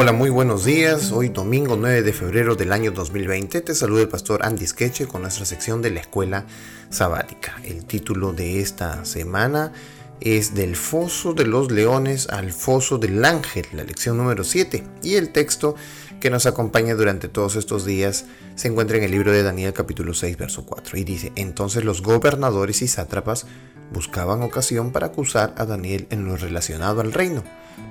[0.00, 1.10] Hola, muy buenos días.
[1.10, 5.22] Hoy domingo 9 de febrero del año 2020 te saluda el pastor Andy Skeche con
[5.22, 6.46] nuestra sección de la escuela
[6.88, 7.56] sabática.
[7.64, 9.72] El título de esta semana
[10.20, 14.84] es Del foso de los leones al foso del ángel, la lección número 7.
[15.02, 15.74] Y el texto
[16.20, 20.14] que nos acompaña durante todos estos días se encuentra en el libro de Daniel capítulo
[20.14, 23.46] 6 verso 4 y dice, entonces los gobernadores y sátrapas
[23.92, 27.42] buscaban ocasión para acusar a Daniel en lo relacionado al reino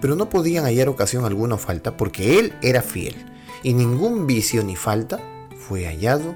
[0.01, 3.15] pero no podían hallar ocasión alguna o falta porque él era fiel,
[3.63, 5.19] y ningún vicio ni falta
[5.67, 6.35] fue hallado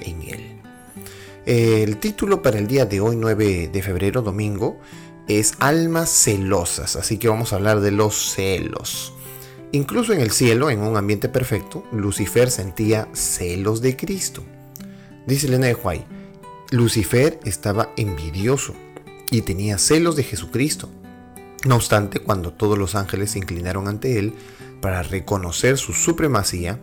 [0.00, 0.60] en él.
[1.46, 4.78] El título para el día de hoy, 9 de febrero, domingo,
[5.26, 9.14] es Almas celosas, así que vamos a hablar de los celos.
[9.72, 14.42] Incluso en el cielo, en un ambiente perfecto, Lucifer sentía celos de Cristo.
[15.26, 16.04] Dice Elena de Huay,
[16.70, 18.74] Lucifer estaba envidioso
[19.30, 20.88] y tenía celos de Jesucristo.
[21.64, 24.34] No obstante, cuando todos los ángeles se inclinaron ante él
[24.80, 26.80] para reconocer su supremacía,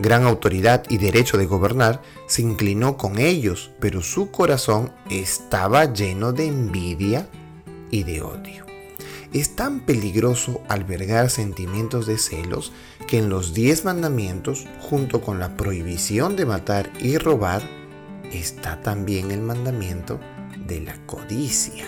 [0.00, 6.32] gran autoridad y derecho de gobernar, se inclinó con ellos, pero su corazón estaba lleno
[6.32, 7.28] de envidia
[7.90, 8.66] y de odio.
[9.32, 12.72] Es tan peligroso albergar sentimientos de celos
[13.06, 17.62] que en los diez mandamientos, junto con la prohibición de matar y robar,
[18.32, 20.18] está también el mandamiento
[20.66, 21.86] de la codicia.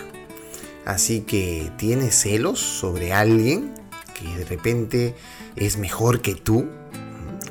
[0.89, 3.75] Así que tienes celos sobre alguien
[4.15, 5.15] que de repente
[5.55, 6.67] es mejor que tú,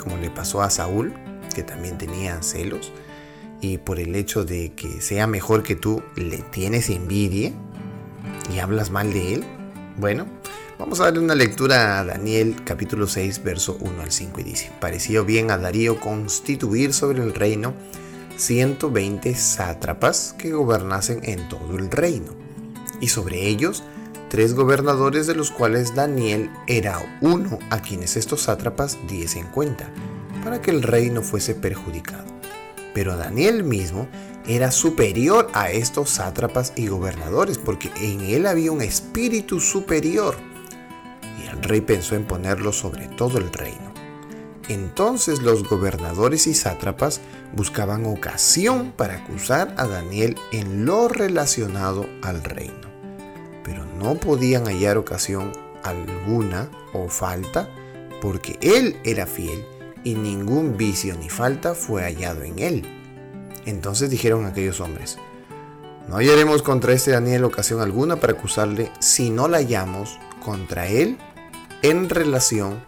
[0.03, 1.15] como le pasó a Saúl,
[1.55, 2.93] que también tenía celos,
[3.61, 7.53] y por el hecho de que sea mejor que tú, le tienes envidia
[8.53, 9.45] y hablas mal de él.
[9.99, 10.27] Bueno,
[10.77, 14.73] vamos a darle una lectura a Daniel capítulo 6, verso 1 al 5 y dice,
[14.81, 17.73] pareció bien a Darío constituir sobre el reino
[18.37, 22.48] 120 sátrapas que gobernasen en todo el reino
[23.01, 23.83] y sobre ellos
[24.29, 29.91] tres gobernadores de los cuales Daniel era uno a quienes estos sátrapas diesen cuenta,
[30.45, 32.27] para que el rey no fuese perjudicado.
[32.95, 34.09] Pero Daniel mismo
[34.47, 40.37] era superior a estos sátrapas y gobernadores, porque en él había un espíritu superior.
[41.43, 43.89] Y el rey pensó en ponerlo sobre todo el reino.
[44.69, 47.21] Entonces los gobernadores y sátrapas
[47.55, 52.88] buscaban ocasión para acusar a Daniel en lo relacionado al reino
[53.69, 55.53] pero no podían hallar ocasión
[55.83, 57.69] alguna o falta,
[58.23, 59.63] porque él era fiel
[60.05, 62.87] y ningún vicio ni falta fue hallado en él.
[63.67, 65.19] Entonces dijeron aquellos hombres,
[66.09, 71.19] no hallaremos contra este Daniel ocasión alguna para acusarle si no la hallamos contra él
[71.83, 72.83] en relación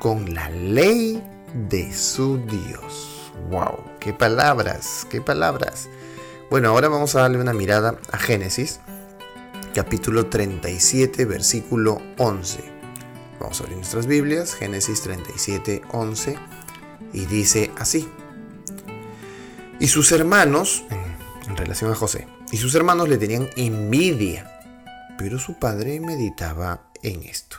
[0.00, 1.22] con la ley
[1.68, 3.30] de su Dios.
[3.50, 3.78] ¡Wow!
[4.00, 5.06] ¡Qué palabras!
[5.08, 5.88] ¡Qué palabras!
[6.50, 8.80] Bueno, ahora vamos a darle una mirada a Génesis
[9.74, 12.60] capítulo 37, versículo 11.
[13.40, 16.38] Vamos a abrir nuestras Biblias, Génesis 37, 11,
[17.12, 18.08] y dice así.
[19.80, 20.84] Y sus hermanos,
[21.48, 24.60] en relación a José, y sus hermanos le tenían envidia,
[25.18, 27.56] pero su padre meditaba en esto.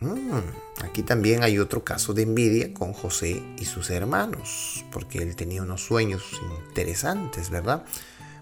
[0.00, 5.36] Mm, aquí también hay otro caso de envidia con José y sus hermanos, porque él
[5.36, 6.24] tenía unos sueños
[6.68, 7.84] interesantes, ¿verdad?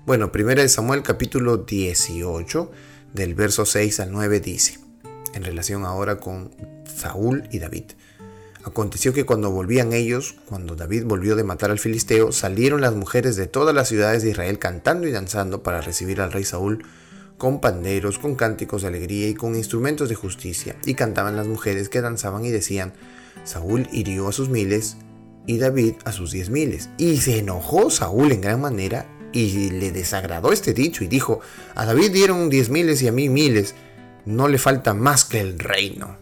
[0.07, 2.73] Bueno, de Samuel capítulo 18,
[3.13, 4.79] del verso 6 al 9 dice,
[5.35, 6.51] en relación ahora con
[6.85, 7.85] Saúl y David.
[8.65, 13.35] Aconteció que cuando volvían ellos, cuando David volvió de matar al filisteo, salieron las mujeres
[13.35, 16.85] de todas las ciudades de Israel cantando y danzando para recibir al rey Saúl
[17.39, 20.77] con panderos, con cánticos de alegría y con instrumentos de justicia.
[20.87, 22.93] Y cantaban las mujeres que danzaban y decían,
[23.43, 24.97] Saúl hirió a sus miles
[25.45, 26.89] y David a sus diez miles.
[26.99, 31.41] Y se enojó Saúl en gran manera y le desagradó este dicho y dijo,
[31.75, 33.75] a David dieron diez miles y a mí miles,
[34.25, 36.17] no le falta más que el reino.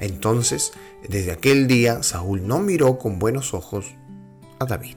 [0.00, 0.72] Entonces,
[1.08, 3.86] desde aquel día, Saúl no miró con buenos ojos
[4.58, 4.96] a David.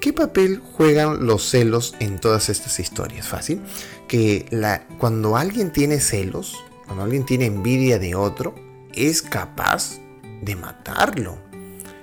[0.00, 3.28] ¿Qué papel juegan los celos en todas estas historias?
[3.28, 3.60] Fácil.
[4.08, 8.54] Que la, cuando alguien tiene celos, cuando alguien tiene envidia de otro,
[8.92, 10.00] es capaz
[10.42, 11.38] de matarlo.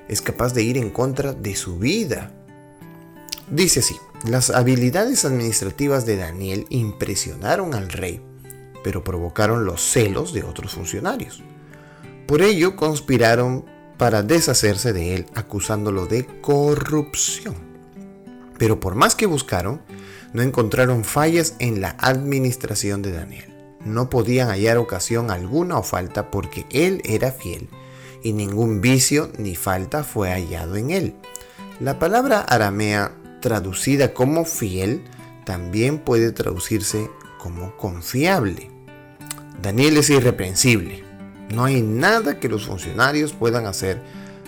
[0.08, 2.31] Es capaz de ir en contra de su vida.
[3.51, 3.98] Dice así,
[4.28, 8.22] las habilidades administrativas de Daniel impresionaron al rey,
[8.84, 11.42] pero provocaron los celos de otros funcionarios.
[12.28, 13.66] Por ello conspiraron
[13.98, 17.56] para deshacerse de él, acusándolo de corrupción.
[18.60, 19.81] Pero por más que buscaron,
[20.31, 23.56] no encontraron fallas en la administración de Daniel.
[23.84, 27.68] No podían hallar ocasión alguna o falta porque él era fiel,
[28.22, 31.16] y ningún vicio ni falta fue hallado en él.
[31.80, 35.03] La palabra aramea traducida como fiel,
[35.45, 38.69] también puede traducirse como confiable.
[39.62, 41.03] Daniel es irreprensible,
[41.50, 44.00] No hay nada que los funcionarios puedan hacer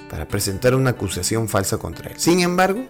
[0.09, 2.19] para presentar una acusación falsa contra él.
[2.19, 2.85] Sin embargo,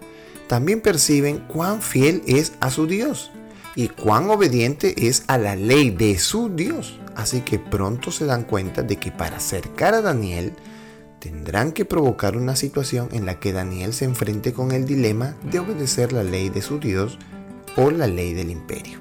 [0.47, 3.31] también perciben cuán fiel es a su Dios
[3.75, 6.99] y cuán obediente es a la ley de su Dios.
[7.15, 10.53] Así que pronto se dan cuenta de que para acercar a Daniel
[11.21, 15.59] tendrán que provocar una situación en la que Daniel se enfrente con el dilema de
[15.59, 17.19] obedecer la ley de su Dios
[17.77, 18.99] o la ley del imperio.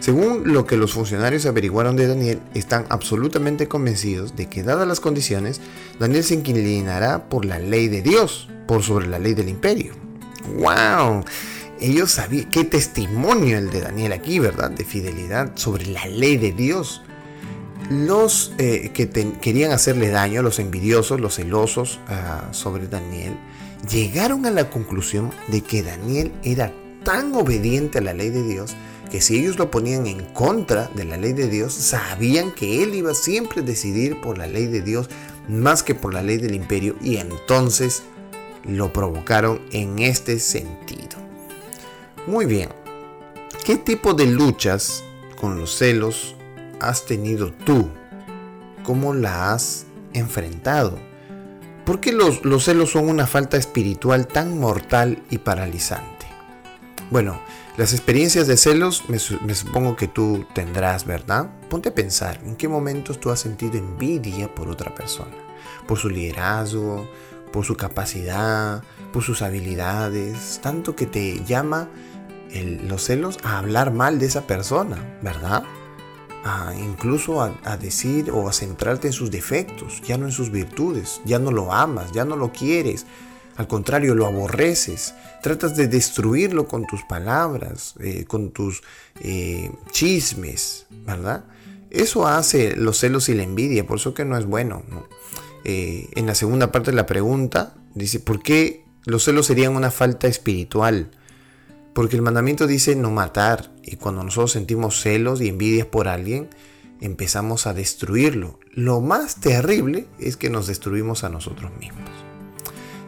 [0.00, 5.00] Según lo que los funcionarios averiguaron de Daniel, están absolutamente convencidos de que dadas las
[5.00, 5.60] condiciones,
[6.00, 9.92] Daniel se inclinará por la ley de Dios, por sobre la ley del imperio.
[10.56, 11.24] ¡Wow!
[11.78, 14.70] Ellos sabían, qué testimonio el de Daniel aquí, ¿verdad?
[14.70, 17.02] De fidelidad sobre la ley de Dios.
[17.90, 23.36] Los eh, que querían hacerle daño, los envidiosos, los celosos ah, sobre Daniel,
[23.90, 26.72] llegaron a la conclusión de que Daniel era
[27.04, 28.74] tan obediente a la ley de Dios
[29.10, 32.94] que si ellos lo ponían en contra de la ley de Dios, sabían que él
[32.94, 35.08] iba siempre a decidir por la ley de Dios
[35.46, 38.02] más que por la ley del imperio y entonces
[38.64, 41.16] lo provocaron en este sentido.
[42.26, 42.70] Muy bien,
[43.64, 45.04] ¿qué tipo de luchas
[45.38, 46.34] con los celos
[46.80, 47.88] has tenido tú?
[48.82, 50.98] ¿Cómo la has enfrentado?
[51.84, 56.26] ¿Por qué los, celos son una falta espiritual tan mortal y paralizante?
[57.10, 57.40] Bueno,
[57.76, 61.50] las experiencias de celos me, me, supongo que tú tendrás, ¿verdad?
[61.68, 65.34] Ponte a pensar, ¿en qué momentos tú has sentido envidia por otra persona?
[65.86, 67.06] Por su liderazgo,
[67.52, 68.82] por su capacidad,
[69.12, 71.88] por sus habilidades, tanto que te llama
[72.88, 75.64] los celos a hablar mal de esa persona, ¿verdad?
[76.78, 81.38] Incluso a, decir o a centrarte en sus defectos, ya no en sus virtudes, ya
[81.38, 83.06] no lo amas, ya no lo quieres,
[83.56, 88.82] al contrario, lo aborreces, tratas de destruirlo con tus palabras, eh, con tus
[89.20, 91.44] eh, chismes, ¿verdad?
[91.90, 94.82] Eso hace los celos y la envidia, por eso que no es bueno.
[95.64, 99.92] Eh, en la segunda parte de la pregunta dice, ¿por qué los celos serían una
[99.92, 101.10] falta espiritual?
[101.94, 106.50] Porque el mandamiento dice no matar y cuando nosotros sentimos celos y envidias por alguien,
[107.00, 108.58] empezamos a destruirlo.
[108.72, 112.10] Lo más terrible es que nos destruimos a nosotros mismos.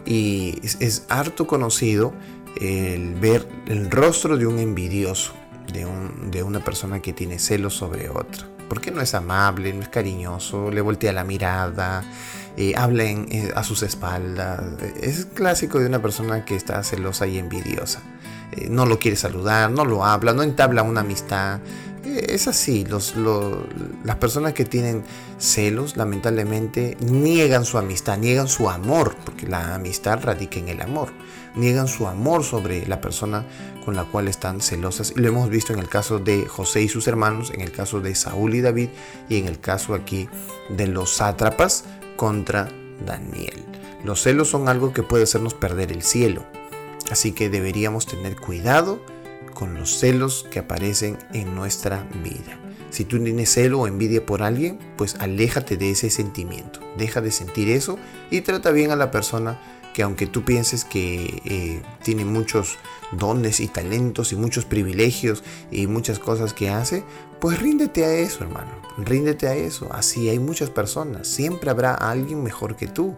[0.05, 2.15] Y es, harto conocido
[2.61, 5.33] el ver el rostro de un envidioso,
[5.73, 8.49] de, una persona que tiene celos sobre otra.
[8.69, 12.05] Porque no es amable, no es cariñoso, le voltea la mirada,
[12.57, 14.63] eh, habla eh, a sus espaldas.
[15.01, 18.01] Es clásico de una persona que está celosa y envidiosa.
[18.57, 21.61] Eh, no lo quiere saludar, no lo habla, no entabla una amistad.
[22.05, 23.15] Eh, es así, los,
[24.05, 25.05] las personas que tienen
[25.39, 31.11] celos lamentablemente niegan su amistad, niegan su amor, porque la amistad radica en el amor,
[31.55, 33.45] niegan su amor sobre la persona
[33.85, 35.13] con la cual están celosas.
[35.17, 38.01] Y lo hemos visto en el caso de José y sus hermanos, en el caso
[38.01, 38.89] de Saúl y David
[39.29, 40.29] y en el caso aquí
[40.71, 41.85] de los sátrapas
[42.17, 42.69] contra
[43.05, 43.65] Daniel.
[44.05, 46.45] Los celos son algo que puede hacernos perder el cielo.
[47.11, 49.01] Así que deberíamos tener cuidado
[49.55, 52.59] con los celos que aparecen en nuestra vida.
[52.91, 56.81] Si tú tienes celo o envidia por alguien, pues aléjate de ese sentimiento.
[56.97, 57.99] Deja de sentir eso
[58.31, 59.59] y trata bien a la persona
[59.97, 62.77] que aunque tú pienses que eh, tiene muchos
[63.13, 67.03] dones y talentos y muchos privilegios y muchas cosas que hace,
[67.41, 68.73] pues ríndete a eso, hermano.
[68.99, 69.89] Ríndete a eso.
[69.93, 71.29] Así hay muchas personas.
[71.29, 73.17] Siempre habrá alguien mejor que tú.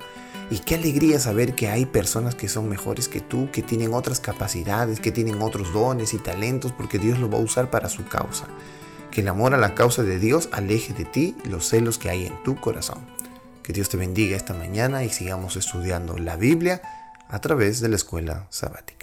[0.50, 4.19] Y qué alegría saber que hay personas que son mejores que tú, que tienen otras
[4.19, 8.07] capacidades, que tienen otros dones y talentos, porque Dios lo va a usar para su
[8.09, 8.47] causa.
[9.11, 12.26] Que el amor a la causa de Dios aleje de ti los celos que hay
[12.26, 12.99] en tu corazón.
[13.62, 16.81] Que Dios te bendiga esta mañana y sigamos estudiando la Biblia
[17.28, 18.98] a través de la escuela sabática.